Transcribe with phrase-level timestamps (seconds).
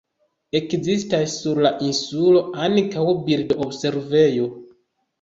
[0.59, 4.53] Ekzistas sur la insulo ankaŭ birdo-observejo.